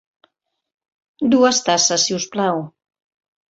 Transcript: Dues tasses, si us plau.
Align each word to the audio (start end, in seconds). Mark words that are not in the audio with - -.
Dues 1.35 1.61
tasses, 1.69 2.07
si 2.09 2.19
us 2.19 2.27
plau. 2.35 2.65